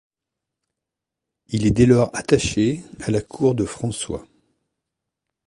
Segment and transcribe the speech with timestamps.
[1.49, 4.25] Il est dès lors attaché à la cour de François.